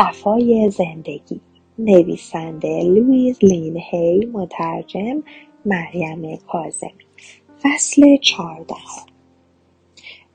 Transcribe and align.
شفای 0.00 0.70
زندگی. 0.70 1.40
نویسنده 1.78 2.82
لویز 2.82 3.38
لین 3.42 3.76
هی 3.90 4.26
مترجم 4.26 5.22
مریم 5.66 6.36
کازمی 6.36 7.06
فصل 7.62 8.16
چهارده. 8.16 8.74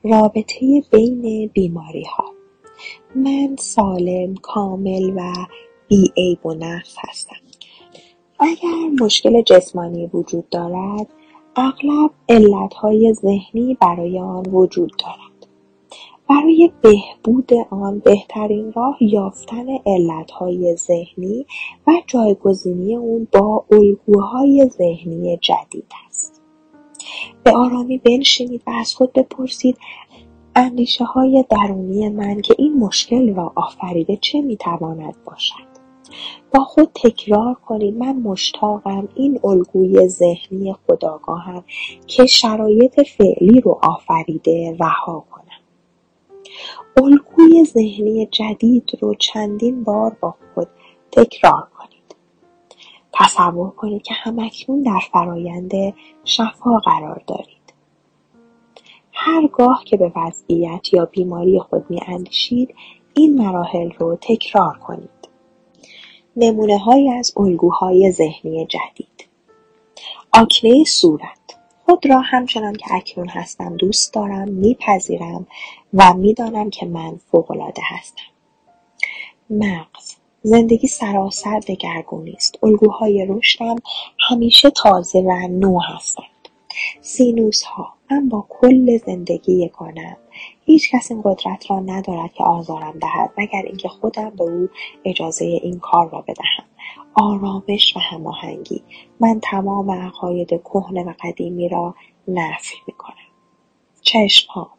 رابطه 0.04 0.82
بین 0.90 1.50
بیماری 1.54 2.04
ها 2.04 2.24
من 3.14 3.56
سالم 3.58 4.34
کامل 4.34 5.12
و 5.16 5.32
بیعیب 5.88 6.46
و 6.46 6.54
نقص 6.54 6.96
هستم. 6.98 7.36
اگر 8.38 9.04
مشکل 9.04 9.42
جسمانی 9.42 10.06
وجود 10.06 10.48
دارد 10.48 11.06
اغلب 11.56 12.10
علتهای 12.28 13.12
ذهنی 13.12 13.76
برای 13.80 14.20
آن 14.20 14.46
وجود 14.46 14.92
دارد. 14.98 15.25
برای 16.28 16.70
بهبود 16.82 17.50
آن 17.70 17.98
بهترین 17.98 18.72
راه 18.72 18.96
یافتن 19.00 19.66
علتهای 19.86 20.76
ذهنی 20.76 21.46
و 21.86 21.92
جایگزینی 22.06 22.96
اون 22.96 23.28
با 23.32 23.64
الگوهای 23.70 24.68
ذهنی 24.78 25.36
جدید 25.36 25.92
است. 26.08 26.42
به 27.44 27.50
آرامی 27.50 27.98
بنشینید 27.98 28.62
و 28.66 28.70
از 28.70 28.94
خود 28.94 29.12
بپرسید 29.12 29.78
اندیشه 30.56 31.04
های 31.04 31.44
درونی 31.50 32.08
من 32.08 32.40
که 32.40 32.54
این 32.58 32.78
مشکل 32.78 33.34
را 33.34 33.52
آفریده 33.56 34.16
چه 34.16 34.40
می‌تواند 34.40 35.14
باشد؟ 35.24 35.76
با 36.54 36.64
خود 36.64 36.90
تکرار 36.94 37.54
کنید 37.54 37.96
من 37.96 38.16
مشتاقم 38.16 39.08
این 39.14 39.40
الگوی 39.44 40.08
ذهنی 40.08 40.74
خداگاهم 40.86 41.64
که 42.06 42.26
شرایط 42.26 43.00
فعلی 43.00 43.60
رو 43.60 43.80
آفریده 43.82 44.76
رها 44.80 45.24
کنم. 45.30 45.35
الگوی 46.96 47.64
ذهنی 47.64 48.26
جدید 48.26 48.90
رو 49.00 49.14
چندین 49.14 49.84
بار 49.84 50.16
با 50.20 50.34
خود 50.54 50.68
تکرار 51.12 51.68
کنید. 51.78 52.16
تصور 53.12 53.70
کنید 53.70 54.02
که 54.02 54.14
همکنون 54.14 54.82
در 54.82 55.00
فرایند 55.12 55.72
شفا 56.24 56.78
قرار 56.78 57.22
دارید. 57.26 57.56
هرگاه 59.12 59.82
که 59.86 59.96
به 59.96 60.12
وضعیت 60.16 60.94
یا 60.94 61.04
بیماری 61.04 61.60
خود 61.60 61.90
می 61.90 62.00
اندیشید 62.06 62.74
این 63.14 63.42
مراحل 63.42 63.90
رو 63.90 64.18
تکرار 64.20 64.78
کنید. 64.78 65.10
نمونه 66.36 66.78
های 66.78 67.08
از 67.08 67.32
الگوهای 67.36 68.12
ذهنی 68.12 68.66
جدید 68.66 69.28
آکنه 70.32 70.84
صورت 70.84 71.45
خود 71.86 72.06
را 72.06 72.20
همچنان 72.20 72.74
که 72.74 72.94
اکنون 72.94 73.28
هستم 73.28 73.76
دوست 73.76 74.14
دارم 74.14 74.48
میپذیرم 74.48 75.46
و 75.94 76.12
می‌دانم 76.12 76.70
که 76.70 76.86
من 76.86 77.20
فوقالعاده 77.30 77.82
هستم. 77.84 78.22
مغز 79.50 80.16
زندگی 80.42 80.86
سراسر 80.86 81.58
دگرگونی 81.58 82.32
است. 82.32 82.64
الگوهای 82.64 83.26
رشدم 83.28 83.76
همیشه 84.28 84.70
تازه 84.70 85.18
و 85.18 85.48
نو 85.48 85.80
هستند. 85.80 86.26
سینوس 87.00 87.62
ها 87.62 87.94
من 88.10 88.28
با 88.28 88.46
کل 88.48 88.98
زندگی 89.06 89.52
یگانم. 89.52 90.16
هیچ 90.64 90.90
کس 90.90 91.10
این 91.10 91.22
قدرت 91.24 91.70
را 91.70 91.80
ندارد 91.80 92.32
که 92.32 92.44
آزارم 92.44 92.98
دهد 92.98 93.30
مگر 93.38 93.62
اینکه 93.66 93.88
خودم 93.88 94.30
به 94.30 94.44
او 94.44 94.68
اجازه 95.04 95.44
این 95.44 95.78
کار 95.78 96.10
را 96.10 96.20
بدهم. 96.20 96.66
آرامش 97.16 97.96
و 97.96 98.00
هماهنگی. 98.00 98.82
من 99.20 99.40
تمام 99.42 99.90
عقاید 99.90 100.48
کهنه 100.48 101.04
و 101.04 101.12
قدیمی 101.20 101.68
را 101.68 101.94
نفی 102.28 102.76
می‌کنم. 102.86 103.14
چشمها. 104.02 104.70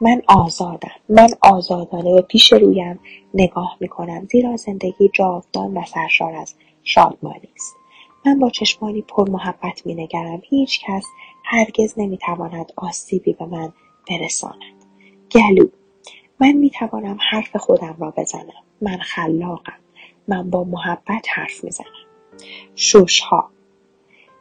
من 0.00 0.22
آزادم. 0.28 0.90
من 1.08 1.28
آزادانه 1.40 2.14
به 2.14 2.22
پیش 2.22 2.52
رویم 2.52 3.00
نگاه 3.34 3.76
می‌کنم 3.80 4.26
زیرا 4.30 4.56
زندگی 4.56 5.10
جاودان 5.14 5.76
و 5.76 5.84
سرشار 5.84 6.34
از 6.34 6.54
شادمانی 6.82 7.48
است. 7.56 7.74
من 8.26 8.38
با 8.38 8.50
چشمانی 8.50 9.02
پر 9.02 9.30
محبت 9.30 9.86
مینگرم. 9.86 10.42
هیچ 10.48 10.80
کس 10.84 11.06
هرگز 11.44 11.94
نمی‌تواند 11.96 12.72
آسیبی 12.76 13.32
به 13.32 13.44
من 13.46 13.72
برساند. 14.08 14.84
گلو. 15.30 15.66
من 16.40 16.52
می‌توانم 16.52 17.18
حرف 17.30 17.56
خودم 17.56 17.96
را 18.00 18.10
بزنم. 18.16 18.62
من 18.80 18.98
خلاقم. 18.98 19.81
من 20.28 20.50
با 20.50 20.64
محبت 20.64 21.26
حرف 21.34 21.64
می‌زنم. 21.64 21.86
ششها 22.76 23.50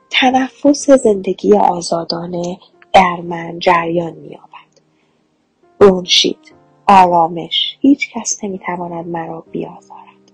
تنفس 0.10 0.90
زندگی 0.90 1.54
آزادانه 1.58 2.60
در 2.94 3.22
من 3.24 3.60
جریان 3.60 4.14
مییابد. 4.14 4.52
برونشید 5.80 6.54
آرامش. 6.88 7.78
هیچ 7.80 8.12
کس 8.14 8.44
نمی‌تواند 8.44 9.08
مرا 9.08 9.44
بیازارد. 9.52 10.32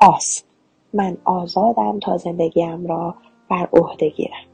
آسم. 0.00 0.44
من 0.92 1.16
آزادم 1.24 2.00
تا 2.00 2.16
زندگیم 2.16 2.86
را 2.86 3.14
بر 3.50 3.68
عهده 3.72 4.08
گیرم. 4.08 4.44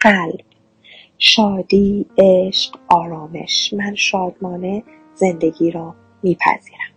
قلب. 0.00 0.40
شادی 1.18 2.06
عشق 2.18 2.78
آرامش. 2.88 3.72
من 3.72 3.94
شادمانه 3.94 4.82
زندگی 5.14 5.70
را 5.70 5.94
میپذیرم. 6.22 6.90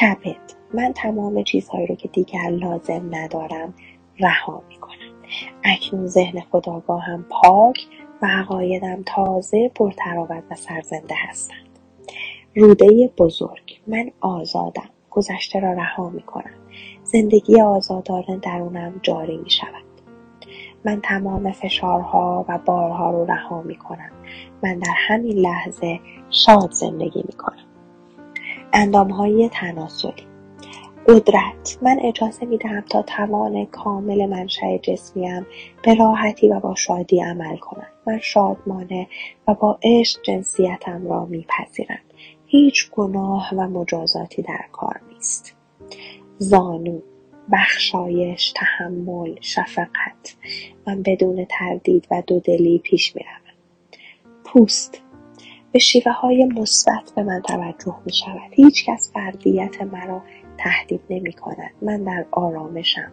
کبد. 0.00 0.61
من 0.74 0.92
تمام 0.92 1.42
چیزهایی 1.42 1.86
رو 1.86 1.94
که 1.94 2.08
دیگر 2.08 2.48
لازم 2.50 3.08
ندارم 3.10 3.74
رها 4.20 4.62
می‌کنم 4.68 5.12
اکنون 5.64 6.06
ذهن 6.06 6.40
خداگاهم 6.40 7.24
پاک 7.30 7.86
و 8.22 8.26
عقایدم 8.26 9.02
تازه 9.06 9.70
پرتراوت 9.74 10.42
و 10.50 10.54
سرزنده 10.54 11.14
هستند 11.28 11.78
روده 12.56 13.10
بزرگ 13.18 13.80
من 13.86 14.10
آزادم 14.20 14.90
گذشته 15.10 15.60
را 15.60 15.72
رها 15.72 16.08
می‌کنم 16.08 16.54
زندگی 17.04 17.60
آزادانه 17.60 18.36
درونم 18.42 19.00
جاری 19.02 19.36
می 19.36 19.50
شود. 19.50 19.84
من 20.84 21.00
تمام 21.00 21.52
فشارها 21.52 22.44
و 22.48 22.58
بارها 22.58 23.10
رو 23.10 23.24
رها 23.24 23.62
می 23.62 23.76
کنم. 23.76 24.10
من 24.62 24.78
در 24.78 24.94
همین 24.96 25.38
لحظه 25.38 26.00
شاد 26.30 26.70
زندگی 26.70 27.24
می 27.26 27.32
کنم. 27.32 27.66
اندامهای 28.72 29.48
تناسلی 29.52 30.31
قدرت. 31.08 31.78
من 31.82 31.98
اجازه 32.02 32.46
می 32.46 32.58
دهم 32.58 32.80
تا 32.80 33.02
توان 33.02 33.66
کامل 33.66 34.26
منشأ 34.26 34.78
جسمیم 34.78 35.46
به 35.84 35.94
راحتی 35.94 36.48
و 36.48 36.60
با 36.60 36.74
شادی 36.74 37.20
عمل 37.20 37.56
کنم 37.56 37.86
من 38.06 38.18
شادمانه 38.18 39.06
و 39.48 39.54
با 39.54 39.78
عشق 39.82 40.22
جنسیتم 40.22 41.06
را 41.08 41.24
میپذیرم. 41.24 41.98
هیچ 42.46 42.90
گناه 42.90 43.50
و 43.56 43.68
مجازاتی 43.68 44.42
در 44.42 44.64
کار 44.72 45.00
نیست. 45.14 45.56
زانو 46.38 47.00
بخشایش 47.52 48.52
تحمل 48.56 49.34
شفقت. 49.40 50.36
من 50.86 51.02
بدون 51.02 51.46
تردید 51.50 52.06
و 52.10 52.22
دودلی 52.26 52.78
پیش 52.78 53.16
می‌روم. 53.16 53.56
پوست. 54.44 55.02
به 55.72 55.78
شیوه 55.78 56.12
های 56.12 56.44
مثبت 56.44 57.12
به 57.16 57.22
من 57.22 57.42
توجه 57.42 57.96
می 58.06 58.12
شود 58.12 58.50
هیچ 58.50 58.86
کس 58.86 59.10
فردیت 59.14 59.82
مرا 59.82 60.22
تهدید 60.58 61.00
نمی 61.10 61.32
کند 61.32 61.70
من 61.82 62.04
در 62.04 62.26
آرامشم. 62.30 63.12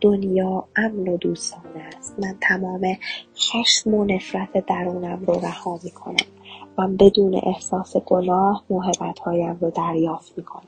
دنیا 0.00 0.64
امن 0.76 1.08
و 1.08 1.16
دوستانه 1.16 1.80
است. 1.98 2.16
من 2.18 2.34
تمام 2.40 2.96
خشم 3.36 3.94
و 3.94 4.04
نفرت 4.04 4.66
درونم 4.66 5.24
رو 5.26 5.34
رها 5.34 5.80
می 5.84 5.90
کنم 5.90 6.26
من 6.78 6.96
بدون 6.96 7.40
احساس 7.42 7.96
گناه 7.96 8.64
هایم 9.24 9.58
رو 9.60 9.70
دریافت 9.70 10.38
می 10.38 10.44
کنم 10.44 10.62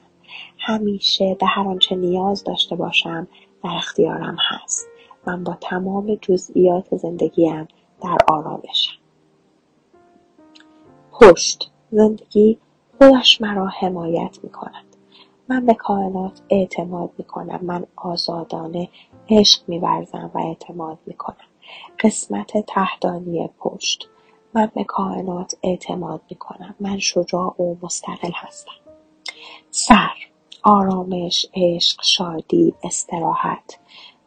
همیشه 0.59 1.37
به 1.41 1.47
هر 1.47 1.69
آنچه 1.69 1.95
نیاز 1.97 2.45
داشته 2.45 2.77
باشم 2.77 3.29
در 3.65 3.71
اختیارم 3.77 4.37
هست. 4.51 4.89
من 5.27 5.45
با 5.45 5.57
تمام 5.61 6.15
جزئیات 6.15 6.97
زندگیم 6.97 7.69
در 8.03 8.17
آرامشم. 8.29 9.00
پشت 11.21 11.71
زندگی 11.91 12.59
خودش 12.99 13.41
مرا 13.41 13.67
حمایت 13.67 14.39
می 14.43 14.51
کند 14.51 14.97
من 15.49 15.67
به 15.67 15.75
کائنات 15.75 16.43
اعتماد 16.51 17.11
می 17.19 17.25
کنم 17.25 17.61
من 17.63 17.87
آزادانه 17.97 18.89
عشق 19.31 19.61
میورزم 19.69 20.31
و 20.35 20.39
اعتماد 20.39 20.99
می 21.07 21.15
کنم 21.15 21.37
قسمت 22.01 22.67
تهدانی 22.67 23.51
پشت. 23.59 24.09
من 24.55 24.71
به 24.75 24.85
کائنات 24.85 25.55
اعتماد 25.63 26.21
می 26.31 26.37
کنم 26.37 26.75
من 26.81 26.99
شجاع 26.99 27.63
و 27.63 27.77
مستقل 27.83 28.33
هستم. 28.35 28.73
سر. 29.71 30.11
آرامش 30.63 31.47
عشق 31.55 32.03
شادی 32.03 32.75
استراحت. 32.83 33.79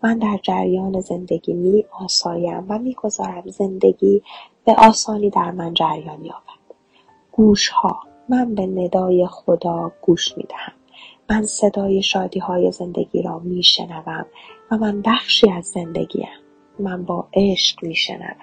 من 0.04 0.18
در 0.18 0.40
جریان 0.44 1.02
زندگی 1.02 1.54
می 1.54 1.86
آسایم 2.00 2.66
و 2.70 2.80
می‌گذارم 2.80 3.44
زندگی 3.50 4.24
به 4.66 4.76
آسانی 4.78 5.30
در 5.30 5.52
من 5.52 5.74
جریان 5.74 6.26
یابد. 6.26 6.53
گوشها. 7.36 8.00
من 8.30 8.56
به 8.56 8.66
ندای 8.66 9.28
خدا 9.28 9.92
گوش 10.02 10.38
می 10.38 10.44
دهم 10.44 10.74
من 11.30 11.46
صدای 11.46 12.04
شادی 12.04 12.40
های 12.40 12.72
زندگی 12.72 13.22
را 13.22 13.40
می 13.40 13.64
شنوم 13.64 14.26
و 14.72 14.78
من 14.78 15.02
بخشی 15.02 15.52
از 15.52 15.66
زندگیم. 15.66 16.28
من 16.80 17.04
با 17.06 17.28
عشق 17.34 17.84
می 17.84 17.96
شنوم 17.96 18.36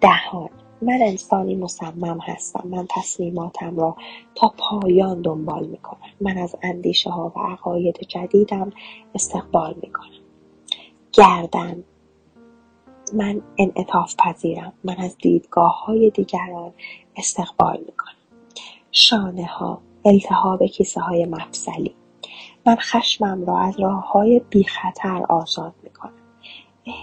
دهان. 0.00 0.50
من 0.82 0.98
انسانی 1.02 1.56
مصمم 1.56 2.18
هستم. 2.22 2.68
من 2.68 2.86
تصمیماتم 2.90 3.76
را 3.76 3.96
تا 4.34 4.54
پایان 4.58 5.22
دنبال 5.22 5.66
می 5.66 5.78
کنم 5.78 6.10
من 6.20 6.38
از 6.38 6.56
اندیشه 6.62 7.10
ها 7.10 7.32
و 7.36 7.40
عقاید 7.40 7.96
جدیدم 8.08 8.72
استقبال 9.14 9.74
می 9.82 9.92
کنم 9.92 10.20
گردن. 11.12 11.84
من 13.14 13.42
انعطاف 13.58 14.14
پذیرم. 14.18 14.72
من 14.84 14.96
از 14.96 15.16
دیدگاه 15.18 15.84
های 15.84 16.10
دیگران 16.10 16.72
استقبال 17.20 17.78
می 17.78 17.92
کنم 17.92 18.14
شانه 18.90 19.46
ها 19.46 19.80
التهاب 20.04 20.66
کیسه 20.66 21.00
های 21.00 21.26
مفصلی. 21.26 21.94
من 22.66 22.76
خشمم 22.76 23.44
را 23.44 23.58
از 23.58 23.80
راه 23.80 24.12
های 24.12 24.40
بی 24.50 24.64
خطر 24.64 25.22
آزاد 25.28 25.74
می 25.82 25.90
کنم 25.90 26.12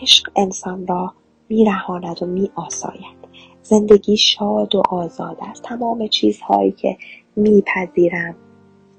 عشق 0.02 0.32
انسان 0.36 0.88
را 0.88 1.14
می 1.50 1.66
رهاند 1.66 2.24
و 2.24 2.26
می 2.26 2.52
آساید 2.56 3.18
زندگی 3.62 4.18
شاد 4.18 4.76
و 4.76 4.84
آزاد 4.90 5.38
است. 5.42 5.64
تمام 5.64 6.08
چیزهایی 6.08 6.72
که 6.72 6.98
میپذیرم 7.36 8.36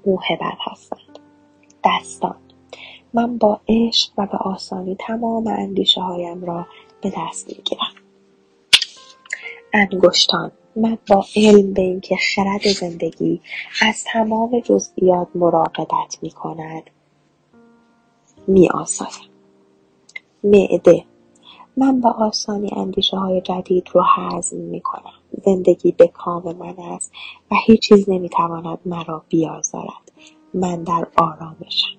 موهبت 0.05 0.57
هستند. 0.71 1.19
دستان 1.83 2.35
من 3.13 3.37
با 3.37 3.61
عشق 3.67 4.11
و 4.17 4.25
به 4.25 4.37
آسانی 4.37 4.95
تمام 4.99 5.47
اندیشه 5.47 6.01
هایم 6.01 6.45
را 6.45 6.67
به 7.01 7.13
دست 7.17 7.47
می‌گیرم. 7.47 7.91
انگشتان. 9.73 10.51
من 10.79 10.97
با 11.09 11.25
علم 11.35 11.73
به 11.73 11.81
اینکه 11.81 12.15
خرد 12.35 12.67
زندگی 12.67 13.41
از 13.81 14.03
تمام 14.03 14.59
جزئیات 14.59 15.27
مراقبت 15.35 16.17
می 16.21 16.31
کند 16.31 16.83
می 18.47 18.69
آسایم. 18.69 19.29
معده 20.43 21.05
من 21.77 22.01
با 22.01 22.09
آسانی 22.09 22.69
اندیشه 22.75 23.17
های 23.17 23.41
جدید 23.41 23.87
رو 23.93 24.03
هضم 24.15 24.57
می 24.57 24.81
کنم. 24.81 25.13
زندگی 25.45 25.91
به 25.91 26.07
کام 26.07 26.55
من 26.55 26.75
است 26.79 27.11
و 27.51 27.55
هیچ 27.65 27.81
چیز 27.81 28.09
نمی 28.09 28.29
تواند 28.29 28.79
مرا 28.85 29.23
بیازارد. 29.29 30.11
من 30.53 30.83
در 30.83 31.07
آرامشم. 31.15 31.97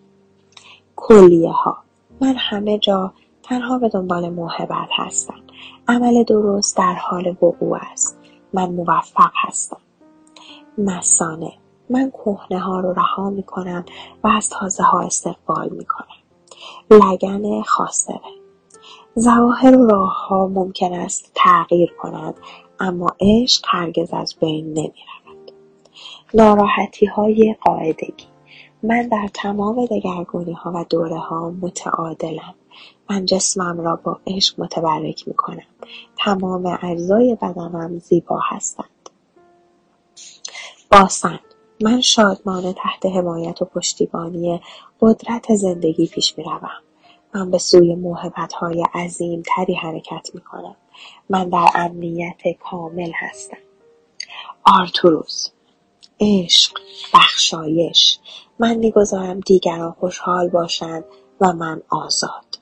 کلیه 0.97 1.51
ها 1.51 1.77
من 2.21 2.35
همه 2.39 2.79
جا 2.79 3.13
تنها 3.43 3.79
به 3.79 3.89
دنبال 3.89 4.29
موهبت 4.29 4.89
هستم. 4.97 5.41
عمل 5.89 6.23
درست 6.23 6.77
در 6.77 6.95
حال 6.95 7.29
وقوع 7.43 7.79
است. 7.93 8.20
من 8.53 8.71
موفق 8.71 9.31
هستم. 9.35 9.81
مسانه 10.79 11.53
من 11.91 12.11
کهنه 12.11 12.61
ها 12.61 12.81
رو 12.81 12.93
رها 12.93 13.31
می 13.31 13.43
کنم 13.43 13.85
و 14.25 14.29
از 14.29 14.49
تازه 14.51 14.83
ها 14.83 15.01
استقبال 15.01 15.69
می 15.69 15.85
کنم. 15.85 16.07
لگن 16.91 17.63
خاصره 17.63 18.21
ظواهر 19.19 19.77
و 19.77 19.87
راهها 19.87 20.47
ممکن 20.47 20.93
است 20.93 21.33
تغییر 21.35 21.95
کنند 21.99 22.35
اما 22.81 23.07
عشق 23.21 23.65
هرگز 23.69 24.13
از 24.13 24.35
بین 24.41 24.67
نمی‌رود. 24.67 25.53
های 27.17 27.57
قاعدگی. 27.61 28.27
من 28.83 29.09
در 29.09 29.29
تمام 29.35 29.87
ها 30.55 30.73
و 30.73 31.17
ها 31.17 31.51
متعادلم. 31.51 32.55
من 33.11 33.25
جسمم 33.25 33.81
را 33.81 33.97
با 33.97 34.21
عشق 34.27 34.61
متبرک 34.61 35.29
می 35.29 35.35
کنم. 35.35 35.67
تمام 36.19 36.79
اجزای 36.83 37.35
بدنم 37.43 37.99
زیبا 37.99 38.41
هستند. 38.49 39.11
باسن 40.91 41.41
من 41.83 42.01
شادمانه 42.01 42.73
تحت 42.73 43.07
حمایت 43.07 43.63
و 43.63 43.65
پشتیبانی 43.65 44.61
قدرت 45.01 45.55
زندگی 45.55 46.07
پیش 46.07 46.39
می 46.39 46.45
روم. 46.45 46.71
من 47.35 47.51
به 47.51 47.59
سوی 47.59 47.97
های 48.61 48.85
عظیم 48.95 49.43
تری 49.43 49.75
حرکت 49.75 50.29
می 50.35 50.41
کنم. 50.41 50.77
من 51.31 51.49
در 51.49 51.67
امنیت 51.75 52.41
کامل 52.71 53.11
هستم. 53.15 53.57
آرتوروس 54.65 55.49
عشق 56.21 56.79
بخشایش 57.15 58.19
من 58.59 58.75
می‌گذارم 58.75 59.41
دیگران 59.41 59.93
خوشحال 59.93 60.49
باشند 60.49 61.05
و 61.41 61.53
من 61.53 61.83
آزاد 61.89 62.60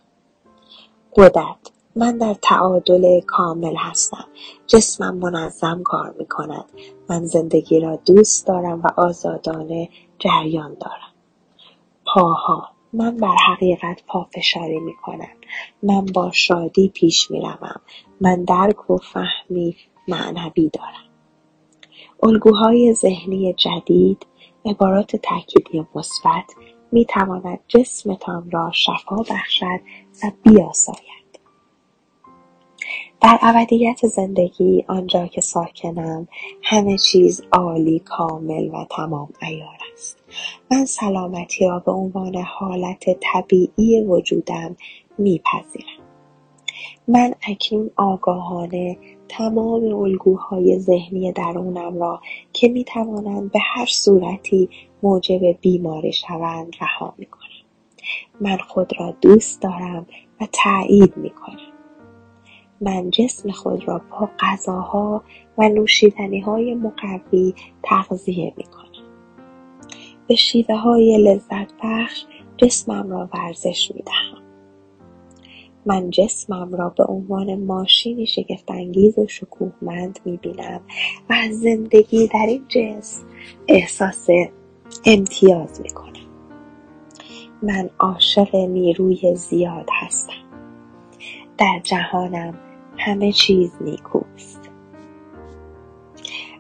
قدرت 1.16 1.72
من 1.96 2.18
در 2.18 2.34
تعادل 2.42 3.20
کامل 3.20 3.76
هستم 3.76 4.24
جسمم 4.66 5.16
منظم 5.16 5.82
کار 5.82 6.14
می 6.18 6.26
کند 6.26 6.64
من 7.08 7.24
زندگی 7.24 7.80
را 7.80 7.96
دوست 7.96 8.46
دارم 8.46 8.80
و 8.84 9.00
آزادانه 9.00 9.88
جریان 10.18 10.76
دارم 10.80 11.12
پاها 12.06 12.68
من 12.92 13.16
بر 13.16 13.36
حقیقت 13.46 14.02
پافشاری 14.06 14.80
می 14.80 14.94
کنم. 14.94 15.28
من 15.82 16.04
با 16.04 16.30
شادی 16.32 16.88
پیش 16.88 17.30
می 17.30 17.40
روم. 17.40 17.80
من 18.20 18.44
درک 18.44 18.90
و 18.90 18.96
فهمی 18.96 19.76
معنوی 20.08 20.70
دارم. 20.72 21.08
الگوهای 22.22 22.94
ذهنی 22.94 23.52
جدید 23.52 24.26
عبارات 24.64 25.16
تأکیدی 25.16 25.86
مثبت 25.94 26.54
می 26.92 27.04
تواند 27.04 27.60
جسمتان 27.68 28.50
را 28.50 28.70
شفا 28.74 29.16
بخشد 29.16 29.80
و 30.24 30.30
بیاساید. 30.42 31.08
در 33.20 33.38
ابدیت 33.42 34.06
زندگی 34.06 34.84
آنجا 34.88 35.26
که 35.26 35.40
ساکنم 35.40 36.28
همه 36.62 36.98
چیز 36.98 37.42
عالی 37.52 37.98
کامل 37.98 38.68
و 38.68 38.86
تمام 38.90 39.28
عیار 39.42 39.78
است. 39.92 40.18
من 40.70 40.84
سلامتی 40.84 41.68
را 41.68 41.78
به 41.78 41.92
عنوان 41.92 42.36
حالت 42.36 43.04
طبیعی 43.20 44.00
وجودم 44.00 44.76
میپذیرم. 45.18 46.04
من 47.08 47.34
اکنون 47.48 47.90
آگاهانه 47.96 48.98
تمام 49.28 49.94
الگوهای 49.94 50.78
ذهنی 50.78 51.32
درونم 51.32 52.00
را 52.00 52.20
که 52.52 52.68
می‌توانند 52.68 53.52
به 53.52 53.58
هر 53.62 53.86
صورتی 53.86 54.68
موجب 55.02 55.60
بیماری 55.60 56.12
شوند 56.12 56.76
رها 56.80 57.14
می‌کنم. 57.18 57.47
من 58.40 58.58
خود 58.58 58.92
را 59.00 59.14
دوست 59.20 59.62
دارم 59.62 60.06
و 60.40 60.46
تایید 60.52 61.16
می‌کنم. 61.16 61.72
من 62.80 63.10
جسم 63.10 63.50
خود 63.50 63.88
را 63.88 64.00
با 64.10 64.28
غذاها 64.40 65.22
و 65.58 65.70
های 66.46 66.74
مقوی 66.74 67.54
تغذیه 67.82 68.52
می‌کنم. 68.56 68.88
به 70.28 70.34
شیوه 70.34 70.76
های 70.76 71.18
لذت 71.18 71.72
بخش 71.84 72.24
جسمم 72.56 73.10
را 73.10 73.28
ورزش 73.34 73.92
می‌دهم. 73.94 74.38
من 75.86 76.10
جسمم 76.10 76.74
را 76.74 76.88
به 76.88 77.04
عنوان 77.04 77.54
ماشینی 77.54 78.26
شگفتانگیز 78.26 79.18
و 79.18 79.26
شکوهمند 79.26 80.18
می‌بینم 80.24 80.80
و 81.30 81.32
از 81.32 81.60
زندگی 81.60 82.26
در 82.26 82.46
این 82.48 82.64
جنس 82.68 83.24
احساس 83.68 84.28
امتیاز 85.04 85.80
می‌کنم. 85.80 86.07
من 87.62 87.90
عاشق 87.98 88.54
نیروی 88.54 89.34
زیاد 89.34 89.88
هستم. 89.92 90.32
در 91.58 91.80
جهانم 91.82 92.54
همه 92.98 93.32
چیز 93.32 93.70
نیکوست. 93.80 94.70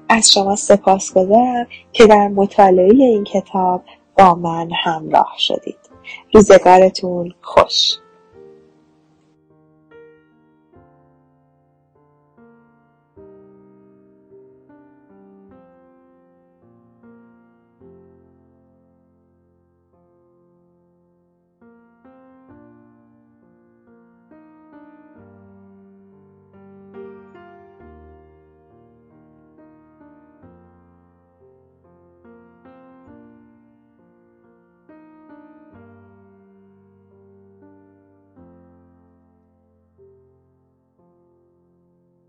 از 0.08 0.32
شما 0.32 0.56
سپاسگزارم 0.56 1.66
که 1.92 2.06
در 2.06 2.28
مطالعه 2.28 2.94
این 2.94 3.24
کتاب 3.24 3.82
با 4.18 4.34
من 4.34 4.70
همراه 4.84 5.34
شدید. 5.38 5.78
روزگارتون 6.34 7.34
خوش. 7.42 7.92